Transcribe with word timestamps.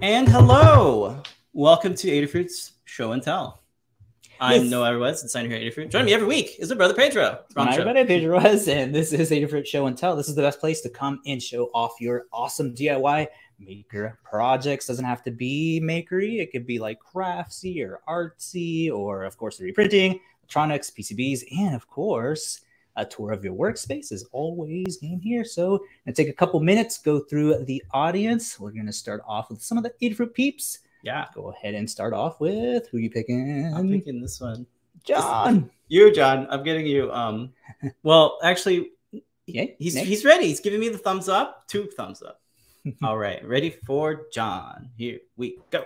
And 0.00 0.28
hello, 0.28 1.20
welcome 1.52 1.92
to 1.96 2.08
Adafruit's 2.08 2.74
Show 2.84 3.10
and 3.12 3.20
Tell. 3.20 3.64
I'm 4.40 4.62
Yes. 4.62 4.70
Noah 4.70 4.92
Everwes, 4.92 5.22
designer 5.22 5.48
here 5.48 5.56
at 5.56 5.62
Adafruit. 5.62 5.90
Joining 5.90 6.06
me 6.06 6.14
every 6.14 6.28
week 6.28 6.54
is 6.60 6.70
my 6.70 6.76
brother 6.76 6.94
Pedro. 6.94 7.40
My 7.56 7.74
show. 7.74 7.84
buddy 7.84 8.04
Pedro 8.04 8.40
was, 8.40 8.68
and 8.68 8.94
this 8.94 9.12
is 9.12 9.32
a 9.32 9.40
different 9.40 9.66
show 9.66 9.86
and 9.86 9.98
tell. 9.98 10.14
This 10.14 10.28
is 10.28 10.36
the 10.36 10.42
best 10.42 10.60
place 10.60 10.82
to 10.82 10.88
come 10.88 11.20
and 11.26 11.42
show 11.42 11.64
off 11.74 11.94
your 12.00 12.26
awesome 12.32 12.76
DIY 12.76 13.26
maker 13.58 14.20
projects. 14.22 14.86
Doesn't 14.86 15.04
have 15.04 15.24
to 15.24 15.32
be 15.32 15.80
makery. 15.82 16.40
It 16.40 16.52
could 16.52 16.64
be 16.64 16.78
like 16.78 17.00
craftsy 17.00 17.84
or 17.84 18.00
artsy, 18.08 18.92
or 18.92 19.24
of 19.24 19.36
course 19.36 19.58
3D 19.58 19.74
printing, 19.74 20.20
electronics, 20.44 20.92
PCBs, 20.92 21.42
and 21.58 21.74
of 21.74 21.88
course 21.88 22.60
a 22.98 23.04
tour 23.06 23.32
of 23.32 23.42
your 23.44 23.54
workspace 23.54 24.12
is 24.12 24.26
always 24.32 24.98
in 25.02 25.20
here. 25.20 25.44
So 25.44 25.84
and 26.04 26.14
take 26.14 26.28
a 26.28 26.32
couple 26.32 26.60
minutes, 26.60 26.98
go 26.98 27.20
through 27.20 27.64
the 27.64 27.82
audience. 27.92 28.60
We're 28.60 28.72
gonna 28.72 28.92
start 28.92 29.22
off 29.26 29.48
with 29.48 29.62
some 29.62 29.78
of 29.78 29.84
the 29.84 29.92
Adafruit 30.02 30.34
peeps. 30.34 30.80
Yeah, 31.02 31.26
Go 31.32 31.52
ahead 31.52 31.74
and 31.74 31.88
start 31.88 32.12
off 32.12 32.40
with 32.40 32.88
who 32.88 32.98
you 32.98 33.08
picking? 33.08 33.72
I'm 33.72 33.88
picking 33.88 34.20
this 34.20 34.40
one. 34.40 34.66
John. 35.04 35.70
You, 35.86 36.12
John. 36.12 36.46
I'm 36.50 36.64
getting 36.64 36.86
you. 36.86 37.10
Um, 37.12 37.52
well, 38.02 38.38
actually, 38.42 38.90
Yeah, 39.46 39.66
he's 39.78 39.94
Nick? 39.94 40.06
he's 40.06 40.24
ready. 40.24 40.48
He's 40.48 40.60
giving 40.60 40.80
me 40.80 40.88
the 40.88 40.98
thumbs 40.98 41.28
up. 41.28 41.66
Two 41.68 41.86
thumbs 41.96 42.20
up. 42.22 42.40
All 43.04 43.16
right, 43.16 43.42
ready 43.46 43.70
for 43.86 44.26
John. 44.32 44.90
Here 44.98 45.20
we 45.36 45.58
go. 45.70 45.84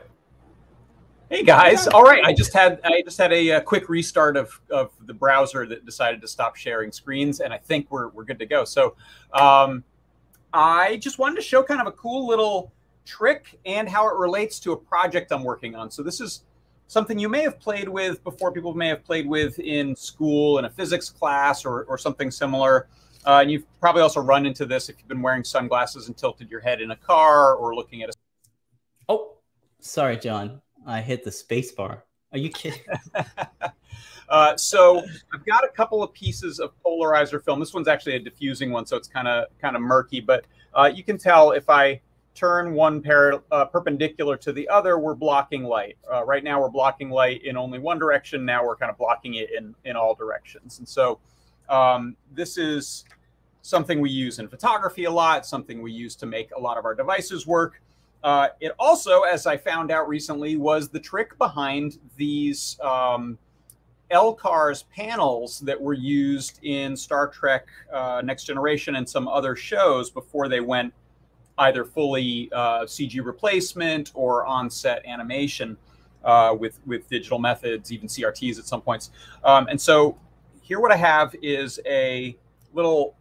Hey 1.33 1.45
guys! 1.45 1.87
All 1.87 2.03
right, 2.03 2.23
I 2.23 2.35
just 2.35 2.53
had 2.53 2.79
I 2.85 3.01
just 3.01 3.17
had 3.17 3.33
a, 3.33 3.53
uh 3.53 3.61
quick 3.63 3.89
restart 3.89 4.37
of, 4.37 4.61
of 4.71 4.91
the 5.07 5.15
browser 5.15 5.67
that 5.67 5.87
decided 5.87 6.21
to 6.21 6.29
stop 6.29 6.57
sharing 6.57 6.93
screens, 6.93 7.41
and 7.41 7.55
I 7.55 7.57
think 7.57 7.91
we're 7.91 8.09
we're 8.09 8.25
good 8.25 8.39
to 8.41 8.45
go. 8.45 8.67
So, 8.67 8.97
um, 9.33 9.83
I 10.53 10.99
just 10.99 11.19
wanted 11.19 11.37
to 11.37 11.41
show 11.41 11.63
kind 11.63 11.81
of 11.81 11.87
a 11.87 11.93
cool 11.93 12.27
little 12.27 12.71
trick 13.07 13.59
and 13.65 13.89
how 13.89 14.11
it 14.11 14.17
relates 14.19 14.61
to 14.61 14.73
a 14.73 14.77
project 14.77 15.33
I'm 15.33 15.43
working 15.43 15.75
on. 15.75 15.91
So 15.91 16.03
this 16.03 16.21
is 16.21 16.45
something 16.87 17.19
you 17.19 17.31
may 17.31 17.41
have 17.41 17.59
played 17.59 17.89
with 17.89 18.23
before. 18.25 18.53
People 18.53 18.75
may 18.75 18.89
have 18.89 19.03
played 19.03 19.27
with 19.27 19.59
in 19.59 19.97
school 19.97 20.59
in 20.59 20.67
a 20.67 20.71
physics 20.71 21.09
class 21.09 21.65
or 21.65 21.85
or 21.85 21.97
something 21.97 22.31
similar. 22.31 22.89
Uh, 23.25 23.39
and 23.41 23.51
you've 23.51 23.65
probably 23.81 24.03
also 24.03 24.21
run 24.21 24.45
into 24.45 24.67
this 24.67 24.91
if 24.91 24.99
you've 24.99 25.09
been 25.09 25.23
wearing 25.23 25.45
sunglasses 25.45 26.09
and 26.09 26.17
tilted 26.19 26.51
your 26.51 26.61
head 26.61 26.83
in 26.83 26.91
a 26.91 26.97
car 26.97 27.55
or 27.55 27.75
looking 27.75 28.03
at 28.03 28.11
a 28.11 28.13
Oh, 29.09 29.39
sorry, 29.81 30.19
John. 30.19 30.61
I 30.87 31.01
hit 31.01 31.25
the 31.25 31.33
space 31.33 31.73
bar. 31.73 32.05
Are 32.33 32.39
you 32.39 32.51
kidding? 32.51 32.81
uh, 34.29 34.57
so 34.57 35.03
I've 35.33 35.45
got 35.45 35.65
a 35.65 35.69
couple 35.69 36.03
of 36.03 36.13
pieces 36.13 36.61
of 36.61 36.73
polarizer 36.85 37.45
film. 37.45 37.61
This 37.61 37.75
one's 37.75 37.89
actually 37.89 38.17
a 38.17 38.19
diffusing 38.19 38.71
one, 38.71 38.87
so 38.87 38.97
it's 38.97 39.09
kind 39.09 39.29
of 39.29 39.47
kind 39.61 39.77
of 39.77 39.83
murky. 39.83 40.21
But 40.21 40.47
uh, 40.75 40.91
you 40.93 41.05
can 41.05 41.19
tell 41.19 41.53
if 41.53 41.69
I 41.69 42.01
turn 42.35 42.73
one 42.73 43.03
pair 43.03 43.43
uh, 43.51 43.67
perpendicular 43.67 44.37
to 44.39 44.53
the 44.53 44.67
other, 44.69 44.99
we're 44.99 45.15
blocking 45.15 45.65
light. 45.65 45.99
Uh, 46.11 46.25
right 46.25 46.43
now, 46.43 46.61
we're 46.61 46.71
blocking 46.71 47.11
light 47.11 47.45
in 47.45 47.57
only 47.57 47.79
one 47.79 47.99
direction. 47.99 48.45
Now 48.45 48.65
we're 48.65 48.77
kind 48.77 48.91
of 48.91 48.97
blocking 48.97 49.35
it 49.35 49.51
in 49.57 49.75
in 49.85 49.97
all 49.97 50.15
directions. 50.15 50.79
And 50.79 50.89
so 50.89 51.21
um, 51.69 52.17
this 52.33 52.57
is 52.57 53.05
something 53.61 54.01
we 54.01 54.11
use 54.11 54.39
in 54.39 54.49
photography 54.49 55.05
a 55.05 55.11
lot. 55.11 55.45
Something 55.47 55.83
we 55.83 55.93
use 55.93 56.17
to 56.17 56.27
make 56.27 56.51
a 56.57 56.61
lot 56.61 56.79
of 56.79 56.85
our 56.85 56.95
devices 56.95 57.47
work. 57.47 57.81
Uh, 58.23 58.49
it 58.61 58.73
also, 58.79 59.23
as 59.23 59.47
I 59.47 59.57
found 59.57 59.91
out 59.91 60.09
recently, 60.09 60.57
was 60.57 60.89
the 60.89 61.01
trick 61.01 61.37
behind 61.39 61.99
these 62.17 62.79
um, 62.81 63.39
LCARS 64.13 64.85
panels 64.95 65.61
that 65.61 65.81
were 65.81 65.95
used 65.95 66.61
in 66.63 66.97
Star 66.97 67.29
Trek 67.29 67.67
uh, 67.93 68.23
Next 68.25 68.45
Generation 68.45 68.97
and 68.97 69.09
some 69.09 69.27
other 69.27 69.57
shows 69.57 70.11
before 70.11 70.49
they 70.49 70.61
went 70.61 70.93
either 71.59 71.85
fully 71.85 72.49
uh, 72.53 72.83
CG 72.83 73.25
replacement 73.25 74.11
or 74.15 74.47
on-set 74.47 75.05
animation 75.07 75.77
uh, 76.25 76.55
with 76.59 76.79
with 76.87 77.09
digital 77.09 77.39
methods, 77.39 77.91
even 77.91 78.07
CRTs 78.07 78.59
at 78.59 78.67
some 78.67 78.81
points. 78.81 79.11
Um, 79.43 79.67
and 79.69 79.81
so 79.81 80.17
here, 80.61 80.81
what 80.81 80.93
I 80.93 80.97
have 80.97 81.35
is 81.43 81.81
a 81.87 82.37
little 82.73 83.17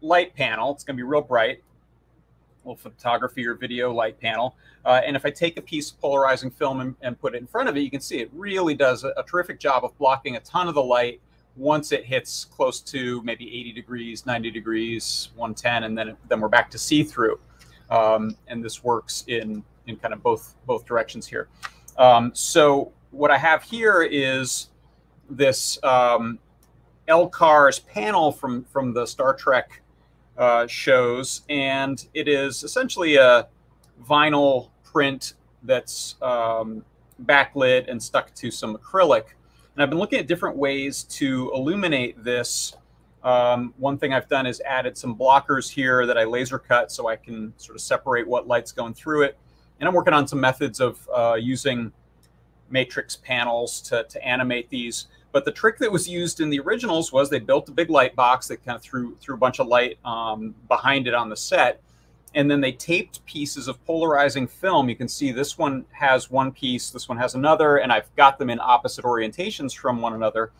light 0.00 0.34
panel. 0.34 0.72
It's 0.72 0.84
going 0.84 0.96
to 0.96 1.02
be 1.02 1.08
real 1.08 1.22
bright 1.22 1.62
photography 2.76 3.46
or 3.46 3.54
video 3.54 3.92
light 3.92 4.20
panel. 4.20 4.56
Uh, 4.84 5.00
and 5.04 5.16
if 5.16 5.24
I 5.24 5.30
take 5.30 5.58
a 5.58 5.62
piece 5.62 5.90
of 5.90 6.00
polarizing 6.00 6.50
film 6.50 6.80
and, 6.80 6.94
and, 7.02 7.20
put 7.20 7.34
it 7.34 7.38
in 7.38 7.46
front 7.46 7.68
of 7.68 7.76
it, 7.76 7.80
you 7.80 7.90
can 7.90 8.00
see 8.00 8.18
it 8.18 8.30
really 8.32 8.74
does 8.74 9.04
a, 9.04 9.12
a, 9.16 9.22
terrific 9.22 9.58
job 9.58 9.84
of 9.84 9.96
blocking 9.98 10.36
a 10.36 10.40
ton 10.40 10.68
of 10.68 10.74
the 10.74 10.82
light 10.82 11.20
once 11.56 11.92
it 11.92 12.04
hits 12.04 12.44
close 12.44 12.80
to 12.80 13.22
maybe 13.22 13.44
80 13.46 13.72
degrees, 13.72 14.26
90 14.26 14.50
degrees, 14.50 15.30
110, 15.34 15.84
and 15.84 15.98
then 15.98 16.16
then 16.28 16.40
we're 16.40 16.48
back 16.48 16.70
to 16.70 16.78
see-through. 16.78 17.38
Um, 17.90 18.36
and 18.46 18.64
this 18.64 18.84
works 18.84 19.24
in 19.26 19.64
in 19.86 19.96
kind 19.96 20.14
of 20.14 20.22
both 20.22 20.54
both 20.66 20.86
directions 20.86 21.26
here. 21.26 21.48
Um, 21.96 22.30
so 22.34 22.92
what 23.10 23.30
I 23.30 23.38
have 23.38 23.62
here 23.62 24.02
is 24.02 24.68
this 25.28 25.82
um, 25.82 26.38
LCARS 27.08 27.84
panel 27.86 28.30
from 28.30 28.64
from 28.64 28.92
the 28.92 29.06
Star 29.06 29.34
Trek 29.34 29.82
uh, 30.38 30.66
shows, 30.66 31.42
and 31.48 32.06
it 32.14 32.28
is 32.28 32.62
essentially 32.62 33.16
a 33.16 33.48
vinyl 34.08 34.70
print 34.84 35.34
that's 35.64 36.14
um, 36.22 36.84
backlit 37.24 37.90
and 37.90 38.02
stuck 38.02 38.32
to 38.34 38.50
some 38.50 38.76
acrylic. 38.76 39.24
And 39.74 39.82
I've 39.82 39.90
been 39.90 39.98
looking 39.98 40.18
at 40.18 40.26
different 40.26 40.56
ways 40.56 41.04
to 41.04 41.50
illuminate 41.54 42.22
this. 42.22 42.76
Um, 43.22 43.74
one 43.76 43.98
thing 43.98 44.12
I've 44.12 44.28
done 44.28 44.46
is 44.46 44.60
added 44.60 44.96
some 44.96 45.16
blockers 45.16 45.68
here 45.68 46.06
that 46.06 46.16
I 46.16 46.24
laser 46.24 46.58
cut 46.58 46.90
so 46.92 47.08
I 47.08 47.16
can 47.16 47.52
sort 47.56 47.76
of 47.76 47.82
separate 47.82 48.26
what 48.26 48.46
light's 48.46 48.72
going 48.72 48.94
through 48.94 49.22
it. 49.22 49.36
And 49.80 49.88
I'm 49.88 49.94
working 49.94 50.14
on 50.14 50.26
some 50.26 50.40
methods 50.40 50.80
of 50.80 51.08
uh, 51.14 51.34
using 51.34 51.92
matrix 52.70 53.16
panels 53.16 53.80
to, 53.82 54.04
to 54.04 54.24
animate 54.24 54.68
these. 54.70 55.08
But 55.30 55.44
the 55.44 55.52
trick 55.52 55.78
that 55.78 55.92
was 55.92 56.08
used 56.08 56.40
in 56.40 56.50
the 56.50 56.60
originals 56.60 57.12
was 57.12 57.28
they 57.28 57.38
built 57.38 57.68
a 57.68 57.72
big 57.72 57.90
light 57.90 58.16
box 58.16 58.48
that 58.48 58.64
kind 58.64 58.76
of 58.76 58.82
threw 58.82 59.14
threw 59.16 59.34
a 59.34 59.38
bunch 59.38 59.60
of 59.60 59.66
light 59.66 59.98
um, 60.04 60.54
behind 60.68 61.06
it 61.06 61.14
on 61.14 61.28
the 61.28 61.36
set, 61.36 61.82
and 62.34 62.50
then 62.50 62.60
they 62.60 62.72
taped 62.72 63.24
pieces 63.26 63.68
of 63.68 63.84
polarizing 63.84 64.46
film. 64.46 64.88
You 64.88 64.96
can 64.96 65.08
see 65.08 65.32
this 65.32 65.58
one 65.58 65.84
has 65.92 66.30
one 66.30 66.52
piece, 66.52 66.90
this 66.90 67.08
one 67.08 67.18
has 67.18 67.34
another, 67.34 67.76
and 67.76 67.92
I've 67.92 68.14
got 68.16 68.38
them 68.38 68.50
in 68.50 68.58
opposite 68.60 69.04
orientations 69.04 69.76
from 69.76 70.00
one 70.00 70.14
another. 70.14 70.50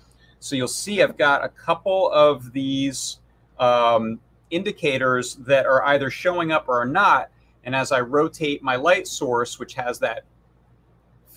So 0.41 0.55
you'll 0.55 0.69
see 0.69 1.03
I've 1.03 1.17
got 1.17 1.45
a 1.45 1.49
couple 1.49 2.11
of 2.12 2.53
these 2.53 3.19
um, 3.59 4.21
indicators 4.51 5.34
that 5.37 5.67
are 5.67 5.84
either 5.87 6.11
showing 6.11 6.53
up 6.53 6.69
or 6.69 6.81
are 6.81 6.87
not. 6.87 7.31
And 7.65 7.75
as 7.75 7.93
I 7.93 8.01
rotate 8.01 8.62
my 8.62 8.77
light 8.77 9.07
source, 9.09 9.59
which 9.59 9.75
has 9.75 9.99
that 9.99 10.25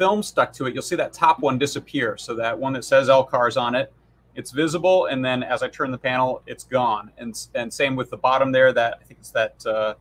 film 0.01 0.23
stuck 0.23 0.51
to 0.51 0.65
it, 0.65 0.73
you'll 0.73 0.81
see 0.81 0.95
that 0.95 1.13
top 1.13 1.41
one 1.41 1.59
disappear. 1.59 2.17
So 2.17 2.33
that 2.33 2.57
one 2.57 2.73
that 2.73 2.83
says 2.83 3.07
LCARS 3.07 3.55
on 3.61 3.75
it, 3.75 3.93
it's 4.33 4.49
visible. 4.49 5.05
And 5.05 5.23
then 5.23 5.43
as 5.43 5.61
I 5.61 5.67
turn 5.67 5.91
the 5.91 5.97
panel, 5.99 6.41
it's 6.47 6.63
gone. 6.63 7.11
And, 7.19 7.39
and 7.53 7.71
same 7.71 7.95
with 7.95 8.09
the 8.09 8.17
bottom 8.17 8.51
there, 8.51 8.73
that 8.73 8.97
I 8.99 9.03
think 9.03 9.19
it's 9.19 9.29
that 9.29 9.63
uh, 9.63 9.93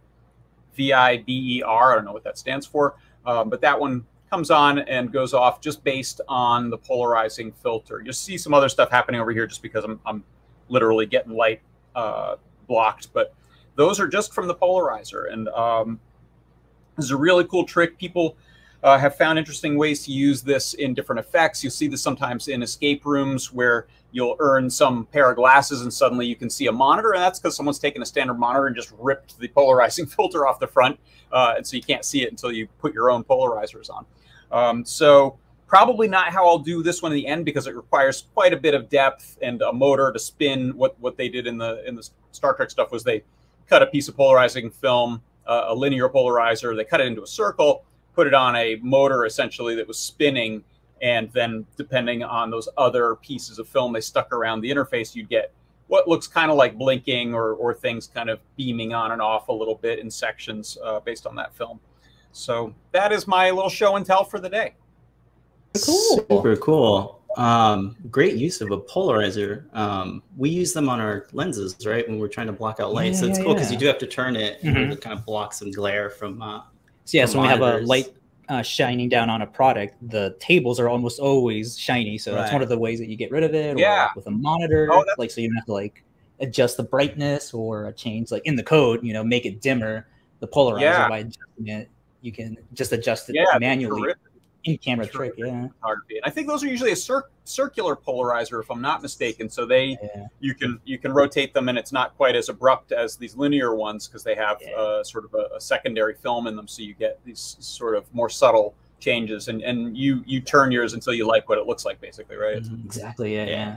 V-I-B-E-R. 0.75 1.93
I 1.93 1.95
don't 1.95 2.07
know 2.07 2.15
what 2.15 2.25
that 2.25 2.39
stands 2.39 2.65
for. 2.65 2.97
Um, 3.27 3.51
but 3.51 3.61
that 3.61 3.79
one 3.79 4.07
comes 4.31 4.51
on 4.51 4.79
and 4.79 5.13
goes 5.13 5.35
off 5.35 5.61
just 5.61 5.85
based 5.85 6.23
on 6.29 6.71
the 6.71 6.79
polarizing 6.79 7.53
filter. 7.53 8.01
You'll 8.03 8.15
see 8.15 8.39
some 8.39 8.55
other 8.55 8.71
stuff 8.71 8.91
happening 8.91 9.21
over 9.21 9.33
here 9.33 9.47
just 9.47 9.61
because 9.61 9.85
I'm, 9.85 10.01
I'm 10.07 10.25
literally 10.71 11.05
getting 11.05 11.35
light 11.35 11.61
uh, 11.95 12.37
blocked. 12.69 13.13
But 13.13 13.35
those 13.77 14.01
are 14.01 14.09
just 14.09 14.33
from 14.33 14.49
the 14.49 14.55
polarizer. 14.55 15.31
And 15.31 15.51
um, 15.51 16.01
this 16.97 17.05
is 17.05 17.11
a 17.11 17.19
really 17.19 17.45
cool 17.45 17.67
trick. 17.67 17.99
People 17.99 18.39
uh, 18.83 18.99
have 18.99 19.17
found 19.17 19.39
interesting 19.39 19.77
ways 19.77 20.05
to 20.05 20.13
use 20.13 20.43
this 20.43 20.75
in 20.75 20.95
different 20.95 21.19
effects. 21.19 21.63
You'll 21.63 21.71
see 21.71 21.89
this 21.89 22.03
sometimes 22.03 22.49
in 22.49 22.63
escape 22.63 23.05
rooms 23.05 23.53
where 23.53 23.87
you'll 24.13 24.37
earn 24.41 24.71
some 24.71 25.07
pair 25.07 25.31
of 25.31 25.37
glasses 25.37 25.83
and 25.83 25.93
suddenly 25.93 26.27
you 26.27 26.35
can 26.35 26.51
see 26.51 26.67
a 26.67 26.73
monitor. 26.73 27.13
And 27.13 27.23
that's 27.23 27.39
because 27.39 27.57
someone's 27.57 27.79
taken 27.79 28.03
a 28.03 28.07
standard 28.07 28.39
monitor 28.39 28.67
and 28.67 28.75
just 28.77 28.93
ripped 28.99 29.39
the 29.39 29.49
polarizing 29.49 30.07
filter 30.07 30.47
off 30.47 30.59
the 30.59 30.67
front. 30.67 30.99
Uh, 31.31 31.55
and 31.57 31.67
so 31.67 31.77
you 31.77 31.83
can't 31.83 32.05
see 32.05 32.23
it 32.23 32.31
until 32.31 32.51
you 32.51 32.67
put 32.79 32.95
your 32.95 33.11
own 33.11 33.23
polarizers 33.23 33.91
on. 33.91 34.07
Um, 34.51 34.85
so 34.85 35.39
probably 35.67 36.09
not 36.09 36.33
how 36.33 36.47
I'll 36.49 36.59
do 36.59 36.83
this 36.83 37.03
one 37.03 37.13
in 37.13 37.17
the 37.17 37.27
end 37.27 37.45
because 37.45 37.69
it 37.69 37.77
requires 37.77 38.25
quite 38.35 38.53
a 38.53 38.57
bit 38.57 38.75
of 38.75 38.89
depth 38.89 39.39
and 39.41 39.63
a 39.63 39.73
motor 39.73 40.11
to 40.11 40.19
spin. 40.19 40.77
What 40.77 40.99
what 40.99 41.17
they 41.17 41.29
did 41.29 41.47
in 41.47 41.59
the 41.59 41.87
in 41.87 41.95
the 41.95 42.09
Star 42.33 42.55
Trek 42.55 42.71
stuff 42.71 42.91
was 42.91 43.05
they 43.05 43.23
cut 43.69 43.81
a 43.81 43.87
piece 43.87 44.09
of 44.09 44.17
polarizing 44.17 44.69
film, 44.69 45.23
uh, 45.47 45.67
a 45.69 45.75
linear 45.75 46.09
polarizer, 46.09 46.75
they 46.75 46.85
cut 46.85 47.01
it 47.01 47.07
into 47.07 47.23
a 47.23 47.27
circle, 47.27 47.85
put 48.15 48.27
it 48.27 48.35
on 48.35 48.57
a 48.57 48.77
motor 48.83 49.25
essentially 49.25 49.75
that 49.77 49.87
was 49.87 49.99
spinning, 49.99 50.63
and 51.03 51.33
then 51.33 51.67
depending 51.77 52.23
on 52.23 52.51
those 52.51 52.69
other 52.77 53.17
pieces 53.17 53.59
of 53.59 53.69
film 53.69 53.93
they 53.93 54.01
stuck 54.01 54.33
around 54.33 54.61
the 54.61 54.71
interface, 54.71 55.15
you'd 55.15 55.29
get 55.29 55.53
what 55.87 56.07
looks 56.07 56.27
kind 56.27 56.51
of 56.51 56.57
like 56.57 56.79
blinking 56.79 57.35
or, 57.35 57.55
or 57.55 57.75
things 57.75 58.07
kind 58.07 58.31
of 58.31 58.39
beaming 58.57 58.95
on 58.95 59.11
and 59.11 59.21
off 59.21 59.49
a 59.49 59.53
little 59.53 59.75
bit 59.75 59.99
in 59.99 60.09
sections 60.11 60.79
uh, 60.85 61.01
based 61.01 61.27
on 61.27 61.35
that 61.35 61.53
film. 61.55 61.81
So 62.33 62.73
that 62.93 63.11
is 63.11 63.27
my 63.27 63.51
little 63.51 63.71
show 63.71 63.97
and 63.97 64.07
tell 64.07 64.23
for 64.23 64.39
the 64.39 64.49
day. 64.49 64.75
Cool. 65.85 66.19
Super 66.29 66.57
cool. 66.57 67.21
Um, 67.37 67.97
great 68.11 68.37
use 68.37 68.61
of 68.61 68.71
a 68.71 68.79
polarizer. 68.79 69.73
Um, 69.75 70.23
we 70.37 70.51
use 70.51 70.73
them 70.73 70.89
on 70.89 71.01
our 71.01 71.27
lenses, 71.33 71.77
right? 71.87 72.09
When 72.09 72.19
we're 72.19 72.29
trying 72.29 72.49
to 72.49 72.53
block 72.53 72.81
out 72.81 72.93
light. 72.93 73.13
Yeah, 73.13 73.19
so 73.19 73.27
it's 73.27 73.39
yeah, 73.39 73.45
cool 73.45 73.55
because 73.55 73.69
yeah. 73.71 73.75
you 73.75 73.81
do 73.81 73.87
have 73.87 73.99
to 73.99 74.07
turn 74.07 74.37
it 74.37 74.63
Mhm. 74.63 74.91
to 74.91 74.97
kind 74.97 75.19
of 75.19 75.25
block 75.25 75.53
some 75.53 75.71
glare 75.71 76.11
from. 76.11 76.43
Uh, 76.43 76.63
So 77.11 77.19
yeah, 77.19 77.27
so 77.27 77.41
when 77.41 77.49
we 77.49 77.49
have 77.49 77.61
a 77.61 77.79
light 77.79 78.15
uh, 78.49 78.63
shining 78.63 79.09
down 79.09 79.29
on 79.31 79.43
a 79.43 79.47
product, 79.47 79.97
the 80.11 80.37
tables 80.39 80.79
are 80.79 80.89
almost 80.89 81.19
always 81.19 81.77
shiny. 81.77 82.19
So 82.19 82.33
that's 82.37 82.53
one 82.53 82.63
of 82.63 82.69
the 82.69 82.79
ways 82.79 83.01
that 83.01 83.09
you 83.09 83.17
get 83.17 83.33
rid 83.33 83.43
of 83.43 83.53
it. 83.53 83.75
Or 83.75 83.81
Yeah. 83.81 84.05
like 84.05 84.15
with 84.15 84.29
a 84.29 84.31
monitor, 84.31 84.89
Oh, 84.93 85.05
like 85.19 85.33
so 85.33 85.41
you 85.41 85.49
don't 85.49 85.57
have 85.57 85.65
to 85.67 85.73
like 85.73 86.05
adjust 86.39 86.77
the 86.77 86.85
brightness 86.85 87.53
or 87.53 87.89
a 87.89 87.93
change 87.93 88.31
like 88.31 88.47
in 88.47 88.55
the 88.55 88.63
code, 88.63 89.03
you 89.03 89.13
know, 89.13 89.25
make 89.25 89.45
it 89.45 89.61
dimmer. 89.61 90.07
The 90.39 90.47
polarizer 90.47 90.83
Yeah. 90.83 91.09
by 91.09 91.19
adjusting 91.19 91.67
it, 91.67 91.91
you 92.23 92.31
can 92.31 92.57
just 92.75 92.93
adjust 92.93 93.29
it 93.29 93.35
Yeah, 93.35 93.59
manually 93.59 94.03
terrific. 94.03 94.23
In 94.65 94.79
camera 94.79 95.07
trick. 95.07 95.35
Yeah. 95.37 95.69
photography. 95.81 96.17
And 96.17 96.25
I 96.25 96.31
think 96.31 96.47
those 96.49 96.63
are 96.63 96.67
usually 96.69 96.93
a 96.93 96.97
cir- 96.97 97.29
circular 97.45 97.97
polarizer, 97.97 98.61
if 98.61 98.71
I'm 98.71 98.81
not 98.83 99.03
mistaken. 99.03 99.49
So 99.49 99.65
they 99.67 99.99
yeah. 100.03 100.27
you 100.41 100.55
can 100.55 100.81
you 100.85 100.99
can 100.99 101.13
rotate 101.13 101.55
them, 101.55 101.69
and 101.69 101.79
it's 101.79 101.93
not 101.93 102.17
quite 102.17 102.37
as 102.37 102.49
abrupt 102.49 102.93
as 102.93 103.17
these 103.17 103.37
linear 103.37 103.75
ones 103.75 104.07
because 104.07 104.23
they 104.23 104.35
have 104.35 104.59
Yeah. 104.61 104.73
uh, 104.77 105.05
sort 105.05 105.25
of 105.25 105.35
a, 105.35 105.57
a 105.57 105.61
secondary 105.61 106.15
film 106.15 106.47
in 106.47 106.57
them, 106.57 106.69
so 106.69 106.83
you 106.83 106.95
get 106.95 107.19
these 107.25 107.57
sort 107.61 107.97
of 107.97 108.13
more 108.15 108.29
subtle 108.29 108.75
changes. 108.99 109.49
And 109.49 109.63
and 109.63 109.97
you 109.97 110.23
you 110.27 110.41
turn 110.41 110.71
yours 110.73 110.93
until 110.95 111.15
you 111.15 111.27
like 111.27 111.49
what 111.49 111.59
it 111.59 111.67
looks 111.67 111.85
like, 111.85 112.01
basically, 112.01 112.37
right? 112.37 112.63
Mhm. 112.63 112.85
Exactly. 112.85 113.35
Yeah. 113.35 113.47
Yeah. 113.47 113.77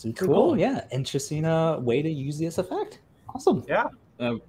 Cool. 0.00 0.12
cool. 0.14 0.58
Yeah. 0.58 0.84
Interesting 0.92 1.44
uh, 1.44 1.78
way 1.80 2.02
to 2.02 2.08
use 2.10 2.38
this 2.38 2.58
effect. 2.58 3.00
Awesome. 3.34 3.64
Yeah. 3.68 3.88
Um, 4.20 4.40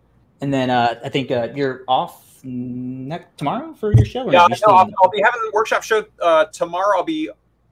and 0.42 0.54
then 0.54 0.70
uh, 0.70 1.00
I 1.04 1.10
think 1.10 1.32
uh, 1.32 1.50
you're 1.56 1.84
off 1.88 2.29
next 2.44 3.38
tomorrow 3.38 3.74
for 3.74 3.94
your 3.96 4.06
show. 4.06 4.24
or 4.28 4.32
Yeah, 4.34 4.42
you're 4.42 4.50
no, 4.50 4.56
still 4.56 4.70
I'll, 4.72 4.90
I'll 5.04 5.10
be 5.10 5.22
having 5.22 5.42
the 5.42 5.52
workshop 5.54 5.84
show 5.84 6.06
uh, 6.22 6.46
tomorrow. 6.46 6.98
I'll 6.98 7.04
be 7.04 7.30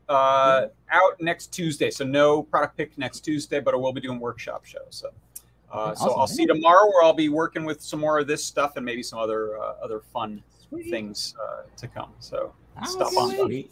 uh, 0.09 0.67
out 0.91 1.19
next 1.19 1.47
Tuesday, 1.47 1.91
so 1.91 2.05
no 2.05 2.43
product 2.43 2.77
pick 2.77 2.97
next 2.97 3.21
Tuesday, 3.21 3.59
but 3.59 3.73
I 3.73 3.77
will 3.77 3.93
be 3.93 4.01
doing 4.01 4.19
workshop 4.19 4.65
shows. 4.65 4.83
So, 4.89 5.09
uh, 5.71 5.93
so 5.95 6.05
Awesome, 6.05 6.19
I'll 6.19 6.27
see 6.27 6.43
you 6.43 6.47
tomorrow, 6.47 6.85
where 6.87 7.03
I'll 7.03 7.13
be 7.13 7.29
working 7.29 7.65
with 7.65 7.81
some 7.81 7.99
more 7.99 8.19
of 8.19 8.27
this 8.27 8.43
stuff 8.43 8.77
and 8.77 8.85
maybe 8.85 9.03
some 9.03 9.19
other 9.19 9.57
uh, 9.57 9.73
other 9.83 9.99
fun 10.13 10.41
Sweet. 10.69 10.89
things 10.89 11.35
uh, 11.41 11.63
to 11.77 11.87
come. 11.87 12.11
So, 12.19 12.53
Ah, 12.77 12.85
stuff 12.85 13.17
on 13.17 13.29
wait. 13.29 13.39
Sweet. 13.41 13.71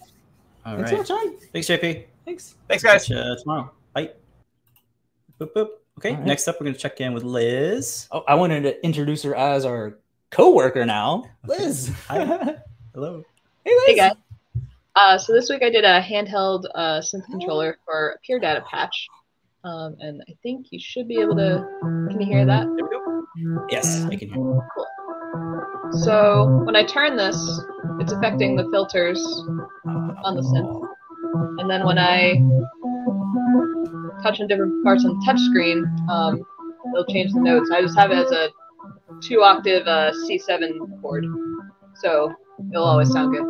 All 0.66 0.76
Thanks 0.78 0.92
right. 0.92 1.06
so 1.08 1.16
much, 1.16 1.24
John. 1.24 1.38
Thanks, 1.54 1.68
JP. 1.68 2.06
Thanks. 2.26 2.56
thanks, 2.68 2.84
guys. 2.84 3.06
Catch 3.08 3.10
you 3.12 3.38
tomorrow. 3.42 3.72
Bye. 3.94 4.12
Boop, 5.40 5.54
boop. 5.54 5.68
Okay, 6.00 6.10
All 6.10 6.16
right. 6.18 6.26
next 6.26 6.48
up, 6.48 6.60
we're 6.60 6.66
going 6.66 6.74
to 6.74 6.80
check 6.80 7.00
in 7.02 7.14
with 7.14 7.24
Liz. 7.24 8.08
Oh, 8.12 8.24
I 8.28 8.36
wanted 8.36 8.64
to 8.64 8.84
introduce 8.84 9.22
her 9.24 9.36
as 9.36 9.64
our 9.64 10.00
coworker 10.36 10.86
now, 10.86 11.24
Liz. 11.48 11.90
Hi. 12.10 12.26
hey, 12.26 12.56
Hello. 12.94 13.24
Liz. 13.66 13.84
Hey 13.88 13.96
guys. 13.96 14.14
Uh, 14.94 15.18
so 15.18 15.32
this 15.32 15.50
week 15.50 15.64
I 15.64 15.70
did 15.70 15.86
a 15.86 16.02
handheld 16.02 16.66
uh, 16.76 17.00
synth 17.00 17.26
controller 17.26 17.78
for 17.86 18.12
a 18.12 18.20
Pure 18.20 18.40
Data 18.40 18.62
patch, 18.70 19.08
um, 19.64 19.96
and 20.00 20.22
I 20.28 20.34
think 20.44 20.68
you 20.72 20.80
should 20.80 21.08
be 21.08 21.22
able 21.22 21.38
to. 21.38 21.66
Can 21.82 22.20
you 22.20 22.28
hear 22.28 22.46
that? 22.46 22.66
There 22.66 22.76
we 22.76 22.82
go. 22.82 23.66
Yes, 23.70 24.04
I 24.04 24.16
can 24.18 24.28
hear. 24.28 24.36
Cool. 24.36 24.88
So 26.04 26.64
when 26.66 26.76
I 26.76 26.84
turn 26.84 27.16
this, 27.16 27.38
it's 28.02 28.12
affecting 28.12 28.58
the 28.58 28.68
filters 28.72 29.20
on 30.26 30.36
the 30.36 30.42
synth, 30.42 31.60
and 31.62 31.70
then 31.70 31.86
when 31.86 31.98
I 31.98 32.34
touch 34.22 34.42
on 34.42 34.48
different 34.48 34.84
parts 34.84 35.06
on 35.06 35.18
the 35.18 35.26
touch 35.26 35.40
screen, 35.40 35.86
um, 36.10 36.42
it'll 36.94 37.06
change 37.06 37.32
the 37.32 37.40
notes. 37.40 37.70
I 37.72 37.82
just 37.82 37.98
have 37.98 38.12
it 38.12 38.18
as 38.18 38.32
a 38.32 38.50
two 39.27 39.42
octave 39.42 39.88
uh, 39.88 40.12
C7 40.12 41.01
chord, 41.01 41.25
so 41.95 42.33
it'll 42.72 42.83
always 42.83 43.12
sound 43.12 43.36
good. 43.36 43.45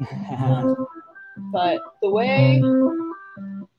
but 1.52 1.80
the 2.02 2.10
way 2.10 2.60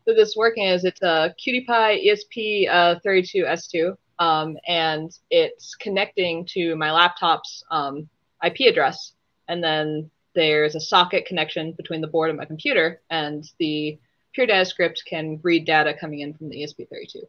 that 0.05 0.13
this 0.15 0.29
is 0.29 0.37
working 0.37 0.65
is 0.65 0.83
it's 0.83 1.01
a 1.01 1.33
QT 1.39 1.65
Py 1.65 2.09
ESP 2.09 2.69
uh, 2.69 2.99
32S2, 3.05 3.95
um, 4.19 4.57
and 4.67 5.11
it's 5.29 5.75
connecting 5.75 6.45
to 6.51 6.75
my 6.75 6.91
laptop's 6.91 7.63
um, 7.71 8.09
IP 8.43 8.69
address, 8.69 9.13
and 9.47 9.63
then 9.63 10.09
there's 10.35 10.75
a 10.75 10.79
socket 10.79 11.25
connection 11.25 11.73
between 11.73 12.01
the 12.01 12.07
board 12.07 12.29
and 12.29 12.37
my 12.37 12.45
computer, 12.45 13.01
and 13.09 13.45
the 13.59 13.97
Pure 14.33 14.47
Data 14.47 14.65
script 14.65 15.03
can 15.07 15.39
read 15.43 15.65
data 15.65 15.93
coming 15.99 16.19
in 16.19 16.33
from 16.33 16.49
the 16.49 16.57
ESP32. 16.57 17.23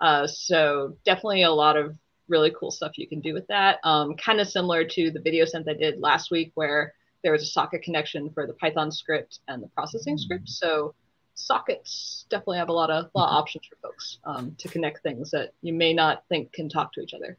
Uh, 0.00 0.26
so 0.26 0.96
definitely 1.04 1.42
a 1.42 1.50
lot 1.50 1.76
of 1.76 1.96
really 2.28 2.52
cool 2.58 2.70
stuff 2.70 2.92
you 2.96 3.06
can 3.06 3.20
do 3.20 3.34
with 3.34 3.46
that. 3.48 3.78
Um, 3.84 4.16
kind 4.16 4.40
of 4.40 4.48
similar 4.48 4.84
to 4.84 5.10
the 5.10 5.20
video 5.20 5.44
synth 5.44 5.68
I 5.68 5.74
did 5.74 6.00
last 6.00 6.30
week, 6.30 6.52
where 6.54 6.94
there 7.22 7.32
was 7.32 7.42
a 7.42 7.46
socket 7.46 7.82
connection 7.82 8.30
for 8.30 8.46
the 8.46 8.52
Python 8.54 8.90
script 8.90 9.40
and 9.48 9.62
the 9.62 9.68
processing 9.68 10.18
script. 10.18 10.48
So 10.48 10.94
sockets 11.34 12.26
definitely 12.30 12.58
have 12.58 12.68
a 12.68 12.72
lot 12.72 12.90
of, 12.90 13.10
lot 13.14 13.28
of 13.30 13.36
options 13.36 13.64
for 13.66 13.76
folks 13.82 14.18
um, 14.24 14.54
to 14.58 14.68
connect 14.68 15.02
things 15.02 15.30
that 15.30 15.52
you 15.62 15.72
may 15.72 15.92
not 15.92 16.24
think 16.28 16.52
can 16.52 16.68
talk 16.68 16.92
to 16.94 17.00
each 17.00 17.14
other. 17.14 17.36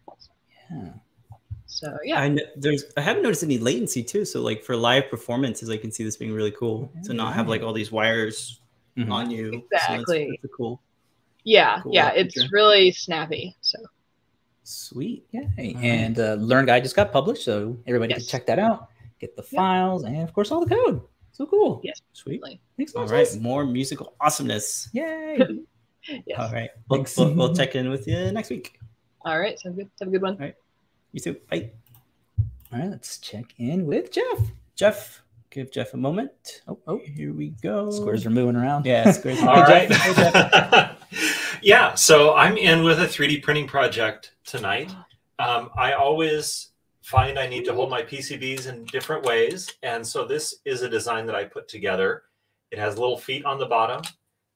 Yeah. 0.72 0.90
So 1.68 1.98
yeah, 2.04 2.22
I 2.22 2.28
kn- 2.28 2.48
there's 2.56 2.86
I 2.96 3.02
haven't 3.02 3.24
noticed 3.24 3.44
any 3.44 3.58
latency 3.58 4.04
too. 4.04 4.24
So 4.26 4.42
like 4.42 4.64
for 4.64 4.76
live 4.76 5.10
performances, 5.10 5.70
I 5.70 5.78
can 5.78 5.92
see 5.92 6.04
this 6.04 6.16
being 6.16 6.34
really 6.34 6.52
cool 6.52 6.92
to 7.06 7.14
not 7.14 7.34
have 7.34 7.48
like 7.50 7.62
all 7.64 7.74
these 7.74 7.92
wires 7.92 8.60
Mhm. 8.98 9.12
on 9.12 9.32
you. 9.32 9.52
So 9.52 9.62
that's- 9.72 9.90
Exactly. 10.02 10.28
that's 10.32 10.44
a 10.46 10.56
cool. 10.56 10.80
yeah, 11.44 11.82
cool 11.82 11.94
yeah, 11.94 12.12
feature. 12.12 12.28
it's 12.28 12.52
really 12.54 12.92
snappy. 12.92 13.56
So 13.62 13.78
Sweet. 14.68 15.26
Yay. 15.32 15.76
And 15.82 16.20
uh, 16.20 16.34
Learn 16.36 16.66
Guide 16.66 16.84
just 16.84 16.96
got 16.96 17.12
published, 17.14 17.44
so 17.46 17.78
everybody 17.88 18.14
Yes. 18.14 18.24
can 18.24 18.28
check 18.28 18.48
that 18.48 18.60
out. 18.60 18.90
Get 19.20 19.36
the 19.36 19.46
Yeah. 19.52 19.60
files 19.60 20.04
and, 20.04 20.22
of 20.22 20.34
course, 20.34 20.52
all 20.52 20.66
the 20.66 20.76
code. 20.76 21.02
So 21.32 21.46
cool. 21.46 21.82
Yes. 21.84 22.02
Sweet. 22.14 22.38
definitely. 22.42 22.62
Thanks 22.78 22.94
so 22.94 23.00
All 23.00 23.06
much. 23.06 23.12
right. 23.14 23.36
More 23.42 23.66
musical 23.66 24.16
awesomeness. 24.20 24.90
Yay. 24.94 25.38
yes. 26.26 26.40
All 26.40 26.52
right. 26.52 26.70
We'll, 26.90 27.06
we'll, 27.18 27.34
we'll 27.34 27.56
check 27.60 27.76
in 27.76 27.90
with 27.90 28.08
you 28.08 28.32
next 28.32 28.50
week. 28.50 28.80
All 29.24 29.40
right, 29.40 29.58
sounds 29.60 29.76
good. 29.76 29.90
Have 30.00 30.08
a 30.08 30.12
good 30.12 30.22
one. 30.22 30.34
All 30.34 30.40
right. 30.40 30.56
You 31.12 31.20
too. 31.20 31.36
Bye. 31.50 31.72
all 32.74 32.80
right, 32.80 32.90
let's 32.90 33.18
check 33.20 33.46
in 33.58 33.86
with 33.86 34.12
Jeff. 34.12 34.40
Jeff, 34.76 35.22
give 35.50 35.72
Jeff 35.72 35.94
a 35.94 35.98
moment. 35.98 36.62
Oh, 36.68 36.78
oh. 36.88 37.00
Here 37.04 37.34
we 37.34 37.50
go. 37.62 37.90
Squares 37.92 38.26
are 38.26 38.30
moving 38.30 38.56
around. 38.56 38.86
Yeah, 38.86 39.10
squares. 39.12 39.40
All 39.44 39.64
Hey, 39.66 39.88
right. 39.88 39.90
Jeff. 40.16 40.95
Yeah, 41.66 41.96
so 41.96 42.36
I'm 42.36 42.58
in 42.58 42.84
with 42.84 43.00
a 43.00 43.08
3D 43.08 43.42
printing 43.42 43.66
project 43.68 44.36
tonight. 44.46 44.94
Um, 45.38 45.70
I 45.76 45.92
always 45.92 46.70
find 47.02 47.38
I 47.38 47.46
need 47.46 47.66
to 47.66 47.74
hold 47.74 47.90
my 47.90 48.02
PCBs 48.02 48.68
in 48.68 48.86
different 48.86 49.26
ways. 49.26 49.70
And 49.84 50.08
so 50.08 50.24
this 50.24 50.62
is 50.64 50.82
a 50.82 50.88
design 50.88 51.26
that 51.26 51.36
I 51.36 51.44
put 51.44 51.68
together. 51.68 52.24
It 52.72 52.80
has 52.80 52.98
little 52.98 53.18
feet 53.18 53.44
on 53.44 53.60
the 53.60 53.66
bottom. 53.66 54.02